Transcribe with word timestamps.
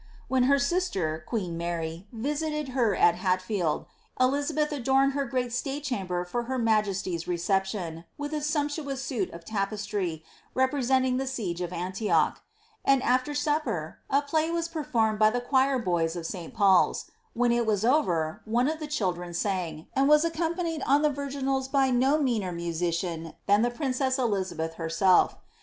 When 0.27 0.45
her 0.49 0.55
nster) 0.55 1.23
queen 1.25 1.59
Mary, 1.59 2.07
visited 2.11 2.69
her 2.69 2.95
at 2.95 3.13
Hatfield, 3.13 3.85
Elizabeth 4.19 4.71
adorned 4.71 5.13
her 5.13 5.25
great 5.25 5.53
stale 5.53 5.79
chamber 5.79 6.25
for 6.25 6.45
her 6.49 6.57
majesty's 6.57 7.27
reception, 7.27 8.05
with 8.17 8.33
a 8.33 8.41
sumptuous 8.41 9.03
suit 9.03 9.29
of 9.29 9.45
tapestry^ 9.45 10.23
representing 10.55 11.17
the 11.17 11.27
siege 11.27 11.61
of 11.61 11.71
Antioch; 11.71 12.41
and 12.83 13.03
after 13.03 13.35
supper 13.35 13.99
a 14.09 14.23
[day 14.33 14.49
was 14.49 14.67
per 14.67 14.83
formed 14.83 15.19
by 15.19 15.29
the 15.29 15.39
choir 15.39 15.77
boys 15.77 16.15
of 16.15 16.25
St. 16.25 16.51
Paul's; 16.51 17.11
when 17.35 17.51
it 17.51 17.67
was 17.67 17.85
over, 17.85 18.41
one 18.45 18.67
of 18.67 18.79
the 18.79 18.87
children 18.87 19.35
sang, 19.35 19.85
and 19.95 20.09
was 20.09 20.25
accompanied 20.25 20.81
on 20.87 21.03
the 21.03 21.11
virginals 21.11 21.67
by 21.67 21.91
no 21.91 22.17
jneaner 22.17 22.51
musician 22.55 23.35
than 23.45 23.61
the 23.61 23.69
princess 23.69 24.17
Elizabeth 24.17 24.73
herself.' 24.81 25.35